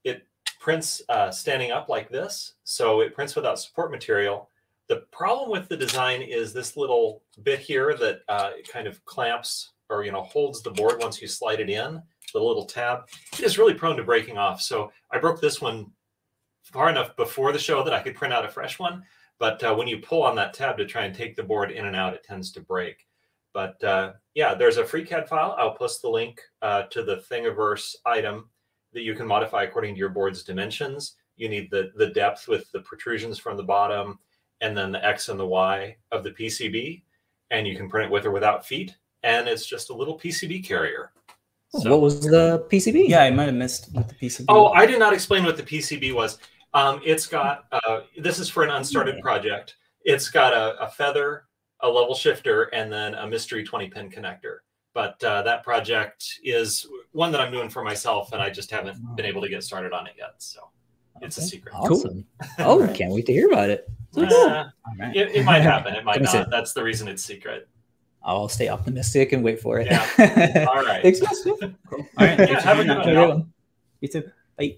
It 0.05 0.25
prints 0.61 1.01
uh, 1.09 1.31
standing 1.31 1.71
up 1.71 1.89
like 1.89 2.09
this. 2.09 2.53
So 2.63 3.01
it 3.01 3.13
prints 3.13 3.35
without 3.35 3.59
support 3.59 3.91
material. 3.91 4.49
The 4.87 5.03
problem 5.11 5.51
with 5.51 5.67
the 5.67 5.75
design 5.75 6.21
is 6.21 6.53
this 6.53 6.77
little 6.77 7.21
bit 7.43 7.59
here 7.59 7.93
that 7.97 8.21
uh, 8.29 8.51
kind 8.71 8.87
of 8.87 9.03
clamps 9.03 9.73
or 9.89 10.05
you 10.05 10.13
know 10.13 10.21
holds 10.21 10.61
the 10.61 10.71
board 10.71 11.01
once 11.01 11.21
you 11.21 11.27
slide 11.27 11.59
it 11.59 11.69
in. 11.69 12.01
The 12.33 12.39
little 12.39 12.65
tab. 12.65 13.09
It 13.33 13.41
is 13.41 13.57
really 13.57 13.73
prone 13.73 13.97
to 13.97 14.03
breaking 14.03 14.37
off. 14.37 14.61
So 14.61 14.93
I 15.11 15.17
broke 15.17 15.41
this 15.41 15.59
one 15.59 15.91
far 16.71 16.89
enough 16.89 17.15
before 17.15 17.51
the 17.51 17.59
show 17.59 17.83
that 17.83 17.93
I 17.93 18.01
could 18.01 18.15
print 18.15 18.33
out 18.33 18.45
a 18.45 18.49
fresh 18.49 18.79
one. 18.79 19.03
But 19.39 19.63
uh, 19.63 19.73
when 19.73 19.87
you 19.87 19.99
pull 19.99 20.23
on 20.23 20.35
that 20.35 20.53
tab 20.53 20.77
to 20.77 20.85
try 20.85 21.05
and 21.05 21.15
take 21.15 21.35
the 21.35 21.43
board 21.43 21.71
in 21.71 21.85
and 21.85 21.95
out, 21.95 22.13
it 22.13 22.23
tends 22.23 22.51
to 22.53 22.61
break. 22.61 23.07
But 23.53 23.81
uh, 23.83 24.13
yeah, 24.35 24.53
there's 24.53 24.77
a 24.77 24.85
free 24.85 25.03
CAD 25.05 25.27
file. 25.27 25.55
I'll 25.57 25.73
post 25.73 26.01
the 26.01 26.09
link 26.09 26.41
uh, 26.61 26.83
to 26.91 27.03
the 27.03 27.23
Thingiverse 27.31 27.95
item 28.05 28.49
that 28.93 29.01
you 29.01 29.15
can 29.15 29.25
modify 29.27 29.63
according 29.63 29.95
to 29.95 29.99
your 29.99 30.09
board's 30.09 30.43
dimensions. 30.43 31.15
You 31.37 31.47
need 31.49 31.71
the 31.71 31.91
the 31.95 32.07
depth 32.07 32.47
with 32.47 32.69
the 32.71 32.81
protrusions 32.81 33.39
from 33.39 33.55
the 33.57 33.63
bottom, 33.63 34.19
and 34.61 34.77
then 34.77 34.91
the 34.91 35.03
X 35.03 35.29
and 35.29 35.39
the 35.39 35.47
Y 35.47 35.95
of 36.11 36.23
the 36.23 36.31
PCB, 36.31 37.01
and 37.49 37.65
you 37.65 37.75
can 37.77 37.89
print 37.89 38.07
it 38.07 38.11
with 38.11 38.25
or 38.25 38.31
without 38.31 38.65
feet. 38.65 38.95
And 39.23 39.47
it's 39.47 39.65
just 39.65 39.89
a 39.89 39.93
little 39.93 40.19
PCB 40.19 40.65
carrier. 40.65 41.11
So- 41.69 41.89
What 41.91 42.01
was 42.01 42.21
the 42.21 42.65
PCB? 42.69 43.07
Yeah, 43.07 43.23
I 43.23 43.31
might 43.31 43.45
have 43.45 43.55
missed 43.55 43.93
with 43.93 44.07
the 44.09 44.15
PCB. 44.15 44.45
Oh, 44.49 44.67
I 44.69 44.85
did 44.85 44.99
not 44.99 45.13
explain 45.13 45.43
what 45.45 45.55
the 45.57 45.63
PCB 45.63 46.13
was. 46.13 46.39
Um, 46.73 47.01
it's 47.03 47.25
got 47.27 47.65
uh, 47.71 48.01
this 48.17 48.39
is 48.39 48.49
for 48.49 48.63
an 48.63 48.69
unstarted 48.69 49.15
Yeah. 49.15 49.21
project. 49.21 49.75
It's 50.03 50.29
got 50.29 50.53
a, 50.53 50.79
a 50.81 50.89
feather, 50.89 51.45
a 51.81 51.89
level 51.89 52.15
shifter, 52.15 52.63
and 52.73 52.91
then 52.91 53.15
a 53.15 53.27
mystery 53.27 53.63
20 53.63 53.89
pin 53.89 54.09
connector. 54.09 54.57
But 54.93 55.23
uh, 55.23 55.41
that 55.43 55.63
project 55.63 56.23
is 56.43 56.87
one 57.11 57.31
that 57.31 57.41
I'm 57.41 57.51
doing 57.51 57.69
for 57.69 57.83
myself, 57.83 58.33
and 58.33 58.41
I 58.41 58.49
just 58.49 58.71
haven't 58.71 58.97
been 59.15 59.25
able 59.25 59.41
to 59.41 59.49
get 59.49 59.63
started 59.63 59.93
on 59.93 60.07
it 60.07 60.13
yet. 60.17 60.33
So 60.39 60.69
it's 61.21 61.37
a 61.37 61.41
secret. 61.41 61.73
Awesome. 61.75 62.25
Oh, 62.59 62.87
can't 62.93 63.11
wait 63.13 63.25
to 63.27 63.33
hear 63.33 63.47
about 63.51 63.69
it. 63.69 63.87
So 64.11 64.25
cool. 64.27 64.37
Uh, 64.37 64.69
All 64.87 64.93
right. 64.99 65.15
it, 65.15 65.35
it 65.35 65.43
might 65.45 65.61
happen. 65.61 65.93
It 65.95 66.03
might 66.05 66.13
Let 66.13 66.21
me 66.21 66.27
see. 66.27 66.37
not. 66.39 66.49
That's 66.49 66.73
the 66.73 66.83
reason 66.83 67.07
it's 67.07 67.23
secret. 67.23 67.67
I'll 68.23 68.49
stay 68.49 68.67
optimistic 68.67 69.31
and 69.31 69.43
wait 69.43 69.59
for 69.61 69.79
it. 69.79 69.87
Yeah. 69.89 70.65
All 70.69 70.83
right. 70.83 71.01
Thanks, 71.01 71.19
guys. 71.21 71.45
All 71.47 71.57
right. 72.17 72.37
thanks 72.37 72.61
for 72.63 72.67
have 72.67 72.79
a 72.79 72.83
doing 72.83 73.01
good 73.03 73.27
one. 73.29 73.53
You 74.01 74.07
too. 74.09 74.23
Bye. 74.57 74.77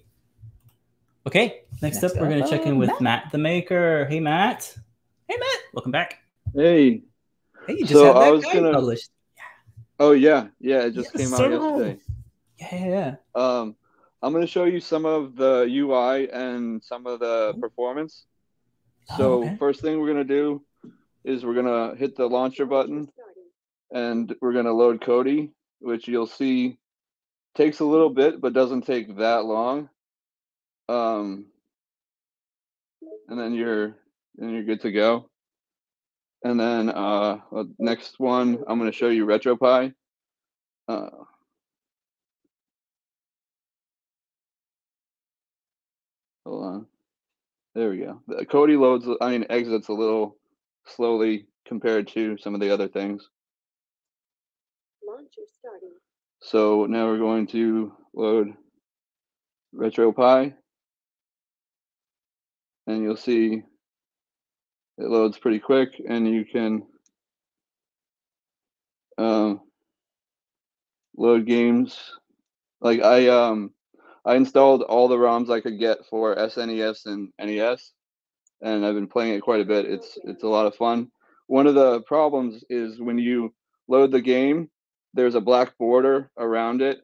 Okay. 1.26 1.62
Next, 1.80 2.02
Next 2.02 2.04
up, 2.04 2.20
we're 2.20 2.28
going 2.28 2.42
to 2.42 2.48
check 2.48 2.66
in 2.66 2.78
with 2.78 2.88
Matt. 2.88 3.00
Matt. 3.00 3.32
the 3.32 3.38
Maker. 3.38 4.06
Hey, 4.06 4.20
Matt. 4.20 4.76
Hey, 5.28 5.36
Matt. 5.38 5.58
Welcome 5.72 5.92
back. 5.92 6.18
Hey. 6.54 7.02
Hey, 7.66 7.74
you 7.74 7.80
just 7.80 7.92
So 7.92 8.06
had 8.06 8.14
that 8.16 8.22
I 8.22 8.30
was 8.30 8.44
guide 8.44 8.54
gonna- 8.54 8.72
published. 8.72 9.10
Yeah. 9.36 9.42
Oh 10.00 10.10
yeah, 10.12 10.48
yeah. 10.58 10.80
It 10.82 10.94
just 10.94 11.10
Yes, 11.14 11.24
came 11.24 11.32
out 11.34 11.38
so 11.38 11.48
yesterday. 11.78 12.00
Yeah, 12.58 12.74
yeah, 12.74 12.88
yeah. 12.88 13.40
Um, 13.40 13.76
I'm 14.20 14.32
gonna 14.32 14.46
show 14.48 14.64
you 14.64 14.80
some 14.80 15.06
of 15.06 15.36
the 15.36 15.64
UI 15.70 16.28
and 16.30 16.82
some 16.82 17.06
of 17.06 17.20
the 17.20 17.54
performance. 17.60 18.24
Oh, 19.10 19.16
So 19.16 19.42
okay. 19.44 19.56
first 19.58 19.80
thing 19.80 20.00
we're 20.00 20.08
gonna 20.08 20.24
do 20.24 20.62
is 21.24 21.44
we're 21.44 21.54
gonna 21.54 21.94
hit 21.94 22.16
the 22.16 22.28
launcher 22.28 22.66
button, 22.66 23.08
and 23.92 24.34
we're 24.40 24.52
going 24.52 24.64
to 24.64 24.72
load 24.72 25.00
Kodi, 25.00 25.50
which 25.78 26.08
you'll 26.08 26.26
see 26.26 26.78
takes 27.54 27.78
a 27.80 27.84
little 27.84 28.10
bit, 28.10 28.40
but 28.40 28.52
doesn't 28.54 28.82
take 28.86 29.16
that 29.18 29.44
long. 29.44 29.88
Um, 30.88 31.46
and 33.28 33.38
then 33.38 33.54
you're 33.54 33.96
then 34.36 34.50
you're 34.50 34.64
good 34.64 34.80
to 34.82 34.92
go. 34.92 35.28
And 36.44 36.58
then 36.58 36.88
uh, 36.88 37.38
uh, 37.54 37.64
next 37.78 38.18
one, 38.18 38.58
I'm 38.66 38.78
going 38.78 38.90
to 38.90 38.96
show 38.96 39.08
you 39.08 39.26
RetroPie. 39.26 39.94
Uh, 40.88 41.08
hold 46.44 46.64
on. 46.64 46.86
There 47.74 47.90
we 47.90 47.98
go. 47.98 48.20
The 48.26 48.44
Kodi 48.44 48.78
loads, 48.78 49.06
I 49.20 49.30
mean, 49.30 49.46
exits 49.48 49.88
a 49.88 49.92
little 49.92 50.36
slowly 50.86 51.46
compared 51.66 52.08
to 52.08 52.36
some 52.38 52.54
of 52.54 52.60
the 52.60 52.70
other 52.70 52.88
things. 52.88 53.28
Launcher 55.06 55.42
starting. 55.58 55.92
So 56.40 56.86
now 56.86 57.06
we're 57.06 57.18
going 57.18 57.46
to 57.48 57.92
load 58.14 58.52
RetroPie. 59.74 60.54
And 62.86 63.02
you'll 63.02 63.16
see 63.16 63.62
it 64.98 65.08
loads 65.08 65.38
pretty 65.38 65.58
quick 65.58 66.00
and 66.06 66.28
you 66.28 66.44
can 66.44 66.82
um, 69.18 69.60
load 71.16 71.46
games. 71.46 71.98
Like 72.80 73.02
I 73.02 73.28
um 73.28 73.72
I 74.24 74.34
installed 74.36 74.82
all 74.82 75.08
the 75.08 75.16
ROMs 75.16 75.50
I 75.50 75.60
could 75.60 75.78
get 75.78 75.98
for 76.08 76.36
SNES 76.36 77.06
and 77.06 77.28
NES, 77.40 77.92
and 78.60 78.84
I've 78.84 78.94
been 78.94 79.08
playing 79.08 79.34
it 79.34 79.42
quite 79.42 79.60
a 79.60 79.64
bit. 79.64 79.86
It's 79.86 80.18
it's 80.24 80.42
a 80.42 80.48
lot 80.48 80.66
of 80.66 80.74
fun. 80.74 81.08
One 81.46 81.66
of 81.66 81.74
the 81.74 82.02
problems 82.02 82.64
is 82.70 83.00
when 83.00 83.18
you 83.18 83.54
load 83.88 84.10
the 84.10 84.20
game, 84.20 84.70
there's 85.14 85.34
a 85.34 85.40
black 85.40 85.76
border 85.78 86.30
around 86.38 86.82
it 86.82 87.00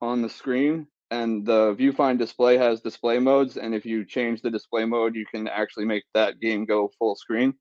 on 0.00 0.22
the 0.22 0.28
screen, 0.28 0.86
and 1.10 1.46
the 1.46 1.74
viewfind 1.74 2.18
display 2.18 2.58
has 2.58 2.80
display 2.80 3.18
modes. 3.18 3.56
And 3.56 3.74
if 3.74 3.86
you 3.86 4.04
change 4.04 4.42
the 4.42 4.50
display 4.50 4.84
mode, 4.84 5.14
you 5.14 5.26
can 5.26 5.48
actually 5.48 5.86
make 5.86 6.04
that 6.14 6.40
game 6.40 6.64
go 6.64 6.90
full 6.98 7.16
screen. 7.16 7.54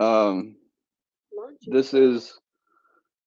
Um, 0.00 0.56
this 1.66 1.94
is 1.94 2.36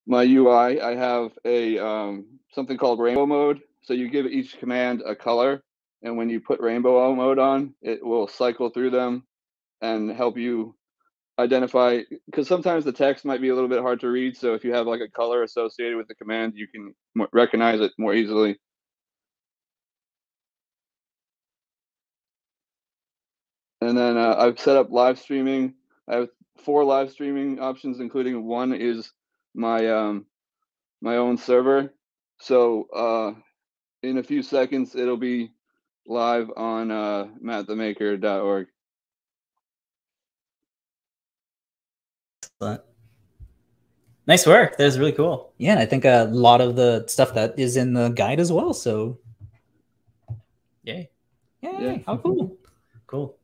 my 0.06 0.24
UI. 0.24 0.82
I 0.82 0.96
have 0.96 1.32
a 1.46 1.78
um, 1.80 2.26
something 2.54 2.78
called 2.78 3.00
rainbow 3.00 3.26
mode. 3.26 3.62
So 3.84 3.94
you 3.94 4.10
give 4.10 4.26
each 4.26 4.58
command 4.58 5.04
a 5.06 5.16
color, 5.16 5.64
and 6.02 6.18
when 6.18 6.30
you 6.30 6.40
put 6.40 6.60
rainbow 6.60 7.14
mode 7.14 7.40
on, 7.40 7.74
it 7.82 8.04
will 8.04 8.28
cycle 8.28 8.70
through 8.70 8.90
them 8.90 9.26
and 9.82 10.10
help 10.12 10.38
you 10.38 10.76
identify. 11.40 12.02
Because 12.26 12.48
sometimes 12.48 12.84
the 12.84 12.92
text 12.92 13.26
might 13.26 13.42
be 13.42 13.50
a 13.50 13.54
little 13.54 13.70
bit 13.70 13.82
hard 13.82 14.00
to 14.02 14.10
read. 14.10 14.36
So 14.36 14.54
if 14.54 14.64
you 14.64 14.74
have 14.74 14.88
like 14.88 15.02
a 15.02 15.10
color 15.10 15.44
associated 15.44 15.98
with 15.98 16.08
the 16.08 16.16
command, 16.16 16.54
you 16.56 16.68
can 16.68 16.94
recognize 17.32 17.80
it 17.80 17.92
more 17.98 18.14
easily. 18.14 18.58
And 23.86 23.96
then 23.96 24.18
uh, 24.18 24.36
I've 24.40 24.60
set 24.60 24.78
up 24.78 24.90
live 24.90 25.20
streaming. 25.20 25.76
I 26.08 26.16
have 26.16 26.30
four 26.58 26.84
live 26.84 27.12
streaming 27.12 27.60
options, 27.60 28.00
including 28.00 28.44
one 28.44 28.74
is 28.74 29.12
my 29.54 29.88
um, 29.90 30.26
my 31.04 31.18
own 31.18 31.38
server. 31.38 31.94
So 32.40 32.88
uh, 32.96 33.40
in 34.02 34.18
a 34.18 34.24
few 34.24 34.42
seconds, 34.42 34.96
it'll 34.96 35.18
be 35.18 35.52
live 36.08 36.50
on 36.58 36.90
uh, 36.90 37.28
mattthemaker.org. 37.44 38.68
Excellent. 42.44 42.82
Nice 44.26 44.48
work. 44.48 44.78
That 44.78 44.86
was 44.86 44.98
really 44.98 45.12
cool. 45.12 45.54
Yeah, 45.60 45.74
and 45.74 45.80
I 45.80 45.86
think 45.86 46.06
a 46.06 46.28
lot 46.32 46.60
of 46.60 46.76
the 46.76 47.06
stuff 47.08 47.36
that 47.36 47.60
is 47.60 47.78
in 47.78 47.94
the 47.94 48.10
guide 48.10 48.40
as 48.40 48.52
well. 48.52 48.74
So, 48.74 49.20
Yay. 50.84 51.12
yay, 51.62 51.72
Yeah. 51.80 51.98
how 52.08 52.18
cool. 52.18 52.58
Cool. 53.06 53.38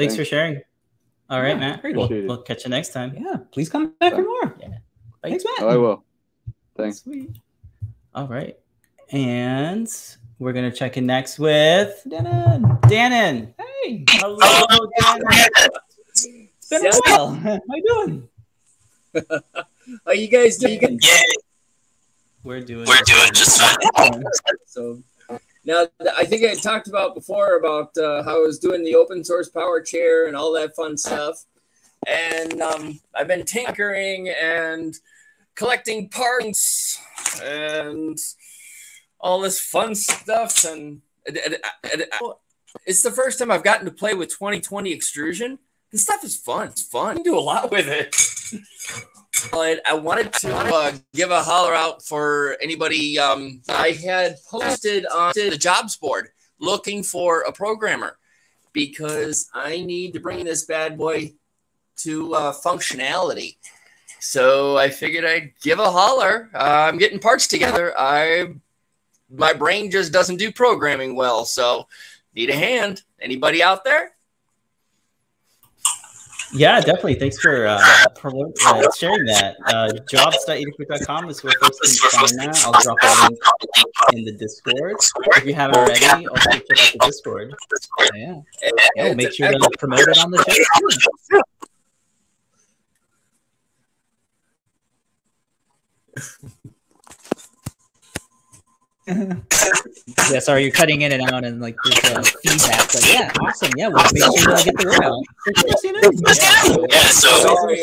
Thanks, 0.00 0.16
for 0.16 0.24
sharing. 0.24 0.62
All 1.28 1.40
right, 1.40 1.50
Yeah, 1.50 1.56
Matt. 1.56 1.82
very 1.82 1.94
We'll, 1.94 2.08
cool. 2.08 2.26
we'll 2.26 2.42
catch 2.42 2.64
you 2.64 2.70
next 2.70 2.92
time. 2.92 3.14
Yeah, 3.16 3.36
please 3.52 3.68
come 3.68 3.92
back 4.00 4.12
for 4.12 4.18
Bye. 4.18 4.22
more. 4.22 4.46
Bye. 4.46 4.78
Thanks, 5.22 5.44
Matt. 5.44 5.54
Oh, 5.62 5.68
I 5.68 5.76
will. 5.76 6.04
Thanks. 6.76 7.02
Sweet. 7.02 7.30
All 8.14 8.26
right. 8.26 8.58
And 9.12 9.88
we're 10.38 10.52
going 10.52 10.70
to 10.70 10.76
check 10.76 10.96
in 10.96 11.06
next 11.06 11.38
with 11.38 12.02
Denon. 12.08 12.62
Dannon. 12.84 13.52
Hey, 13.84 14.04
Hello, 14.08 14.38
Dannon. 15.00 15.20
it's 16.08 16.68
been 16.70 16.86
a 16.86 16.90
while. 17.06 17.34
How 17.34 17.60
you 17.74 17.84
doing? 17.86 18.28
How 20.06 20.12
you 20.12 20.28
guys 20.28 20.56
doing? 20.56 20.98
Yeah. 21.02 21.20
We're 22.42 22.60
doing 22.62 22.86
We're 22.88 23.02
doing 23.04 23.30
just 23.34 23.60
fine. 23.60 24.24
So 24.66 25.02
now 25.70 25.86
I 26.16 26.24
think 26.24 26.44
I 26.44 26.54
talked 26.54 26.88
about 26.88 27.14
before 27.14 27.56
about 27.56 27.96
uh, 27.96 28.22
how 28.24 28.36
I 28.36 28.46
was 28.46 28.58
doing 28.58 28.82
the 28.82 28.96
open 28.96 29.24
source 29.24 29.48
power 29.48 29.80
chair 29.80 30.26
and 30.26 30.36
all 30.36 30.52
that 30.54 30.74
fun 30.74 30.96
stuff, 30.96 31.44
and 32.06 32.60
um, 32.60 33.00
I've 33.14 33.28
been 33.28 33.44
tinkering 33.44 34.28
and 34.28 34.94
collecting 35.54 36.08
parts 36.08 37.00
and 37.42 38.18
all 39.20 39.40
this 39.40 39.60
fun 39.60 39.94
stuff, 39.94 40.64
and, 40.64 41.02
it's 42.86 43.02
the 43.02 43.10
first 43.10 43.38
time 43.38 43.50
I've 43.50 43.64
gotten 43.64 43.84
to 43.84 43.92
play 43.92 44.14
with 44.14 44.30
2020 44.30 44.92
extrusion. 44.92 45.58
This 45.92 46.02
stuff 46.02 46.24
is 46.24 46.36
fun. 46.36 46.68
It's 46.68 46.82
fun. 46.82 47.18
You 47.18 47.22
can 47.22 47.32
do 47.32 47.38
a 47.38 47.40
lot 47.40 47.70
with 47.70 47.88
it. 47.88 48.14
But 49.48 49.80
I 49.86 49.94
wanted 49.94 50.32
to 50.34 50.54
uh, 50.54 50.92
give 51.14 51.30
a 51.30 51.42
holler 51.42 51.74
out 51.74 52.02
for 52.02 52.56
anybody. 52.60 53.18
Um, 53.18 53.62
I 53.68 53.90
had 53.90 54.36
posted 54.48 55.06
on 55.06 55.32
the 55.34 55.56
jobs 55.56 55.96
board 55.96 56.28
looking 56.58 57.02
for 57.02 57.42
a 57.42 57.52
programmer 57.52 58.18
because 58.72 59.48
I 59.54 59.82
need 59.82 60.12
to 60.12 60.20
bring 60.20 60.44
this 60.44 60.64
bad 60.64 60.96
boy 60.96 61.34
to 61.98 62.34
uh, 62.34 62.52
functionality. 62.52 63.56
So 64.20 64.76
I 64.76 64.90
figured 64.90 65.24
I'd 65.24 65.52
give 65.62 65.78
a 65.78 65.90
holler. 65.90 66.50
Uh, 66.54 66.86
I'm 66.88 66.98
getting 66.98 67.18
parts 67.18 67.46
together. 67.46 67.94
I 67.98 68.54
my 69.30 69.52
brain 69.52 69.90
just 69.90 70.12
doesn't 70.12 70.36
do 70.36 70.52
programming 70.52 71.14
well, 71.14 71.44
so 71.44 71.86
need 72.34 72.50
a 72.50 72.54
hand. 72.54 73.02
Anybody 73.20 73.62
out 73.62 73.84
there? 73.84 74.12
Yeah, 76.52 76.80
definitely. 76.80 77.14
Thanks 77.14 77.38
for 77.38 77.66
uh, 77.66 77.80
promote, 78.16 78.56
uh, 78.66 78.90
sharing 78.92 79.24
that. 79.26 79.56
Uh, 79.66 79.92
jobs.adafruit.com 80.10 81.28
is 81.28 81.44
where 81.44 81.52
folks 81.60 82.00
can 82.00 82.10
find 82.10 82.38
that. 82.40 82.64
I'll 82.64 82.72
drop 82.82 82.98
that 83.00 83.30
link 83.30 83.40
in 84.12 84.24
the 84.24 84.32
Discord. 84.32 84.96
If 85.36 85.44
you 85.44 85.54
haven't 85.54 85.76
already, 85.76 86.26
also 86.26 86.50
check 86.50 86.62
out 86.62 86.92
the 86.92 86.98
Discord. 87.06 87.54
Yeah. 88.14 88.40
Yeah, 88.96 89.04
we'll 89.04 89.14
make 89.14 89.32
sure 89.32 89.52
to 89.52 89.70
promote 89.78 90.00
it 90.00 90.18
on 90.18 90.30
the 90.30 90.38
show. 91.30 91.42
too. 96.62 96.70
yeah, 99.10 100.38
sorry, 100.40 100.62
you're 100.62 100.72
cutting 100.72 101.02
in 101.02 101.12
and 101.12 101.22
out 101.32 101.44
and 101.44 101.60
like 101.60 101.76
there's 101.84 102.04
uh, 102.16 102.22
feedback. 102.42 102.86
But 102.92 103.04
yeah, 103.12 103.32
awesome. 103.40 103.70
Yeah, 103.76 103.88
we'll 103.88 104.02
make 104.12 104.22
sure 104.40 104.56
to 104.56 104.64
get 104.64 104.76
the 104.76 104.86
word 104.86 105.04
out. 105.04 105.22
Thanks, 106.24 106.92
Yeah, 106.92 107.08
so 107.10 107.28
Sorry. 107.40 107.80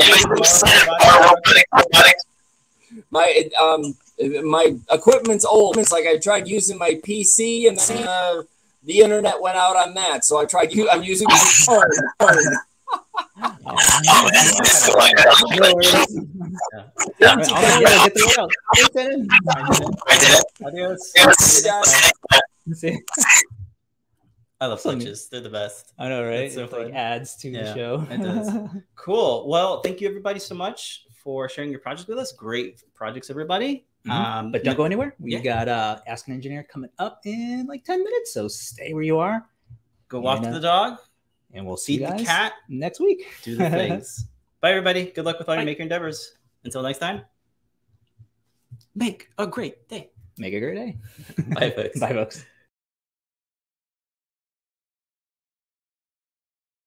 my 3.12 3.50
um 3.60 3.96
my 4.44 4.76
equipment's 4.92 5.46
old. 5.46 5.78
It's 5.78 5.92
like 5.92 6.06
I 6.08 6.18
tried 6.18 6.48
using 6.48 6.78
my 6.78 6.96
PC 6.96 7.68
and 7.68 7.78
then 7.78 8.08
uh, 8.08 8.44
the 8.84 9.00
internet 9.00 9.42
went 9.42 9.58
out 9.58 9.76
on 9.76 9.94
that. 9.96 10.26
So 10.26 10.38
I 10.40 10.46
tried. 10.46 10.74
u- 10.74 10.90
I'm 10.90 11.04
using 11.04 11.28
my 11.30 11.38
phone. 11.38 11.84
No 13.18 13.74
worries. 15.74 15.94
Yeah. 17.20 17.30
All 17.30 17.36
right, 17.36 17.52
I'll 17.52 17.82
yeah, 17.82 18.04
get 18.06 18.14
the 18.14 18.36
word. 18.38 18.52
Thanks, 18.76 18.90
Denon. 18.94 19.28
I 20.08 20.18
did 20.18 20.30
it. 20.40 20.46
Adios. 20.66 21.12
Yes. 21.16 22.12
See? 22.74 23.00
I 24.60 24.66
love 24.66 24.82
glitches. 24.82 25.30
They're 25.30 25.42
the 25.42 25.50
best. 25.50 25.94
I 26.00 26.10
know, 26.10 26.28
right? 26.28 26.52
So 26.52 26.64
it 26.66 26.72
like 26.72 26.94
adds 26.94 27.36
to 27.38 27.52
the 27.52 27.74
show. 27.76 28.08
it 28.10 28.18
does. 28.22 28.50
Cool. 28.96 29.48
Well, 29.48 29.82
thank 29.82 30.02
you 30.02 30.08
everybody 30.08 30.40
so 30.40 30.56
much 30.56 31.06
for 31.24 31.48
sharing 31.48 31.70
your 31.72 31.80
project 31.80 32.10
with 32.10 32.18
us. 32.18 32.32
Great 32.34 32.82
projects, 32.96 33.30
everybody. 33.30 33.86
Mhm. 34.06 34.12
Um, 34.12 34.52
But 34.52 34.64
don't 34.64 34.76
go 34.76 34.84
anywhere. 34.84 35.16
We 35.20 35.34
Yeah. 35.34 35.40
got 35.40 35.68
uh 35.68 36.00
Ask 36.08 36.28
an 36.28 36.34
Engineer 36.34 36.64
coming 36.64 36.90
up 36.98 37.22
in 37.26 37.66
like 37.68 37.84
10 37.86 38.04
minutes. 38.04 38.34
So 38.34 38.48
stay 38.48 38.94
where 38.94 39.04
you 39.04 39.18
are. 39.20 39.46
go 40.10 40.20
walk 40.22 40.42
Yeah. 40.44 40.52
the 40.52 40.60
dog, 40.62 41.00
And 41.54 41.66
we'll 41.66 41.78
see 41.78 41.98
the 41.98 42.24
cat, 42.24 42.54
next 42.68 43.00
week. 43.00 43.26
do 43.44 43.56
the 43.56 43.70
things. 43.70 44.28
Bye, 44.62 44.72
everybody. 44.72 45.06
Good 45.06 45.26
luck 45.26 45.40
with 45.40 45.50
all 45.50 45.56
your 45.56 45.66
maker 45.66 45.84
endeavors. 45.84 46.34
Until 46.64 46.82
next 46.82 46.98
time, 46.98 47.22
make 48.96 49.30
a 49.38 49.48
great 49.48 49.88
day. 49.88 50.10
Make 50.38 50.54
a 50.54 50.60
great 50.60 50.76
day. 50.76 50.98
Bye, 51.54 51.70
folks. 51.72 52.00
Bye, 52.00 52.14
folks. 52.14 52.46